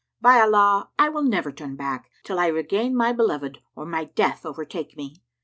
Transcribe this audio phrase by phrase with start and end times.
[0.19, 4.47] By Allah, I will never turn back, till I regain my beloved or my death
[4.47, 5.17] overtake me!"